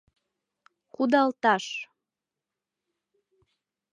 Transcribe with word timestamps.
Кудалташ! 0.93 1.65